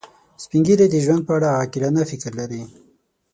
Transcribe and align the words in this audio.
سپین 0.43 0.61
ږیری 0.67 0.87
د 0.91 0.95
ژوند 1.05 1.21
په 1.27 1.33
اړه 1.37 1.47
عاقلانه 1.59 2.01
فکر 2.11 2.31
لري 2.39 2.61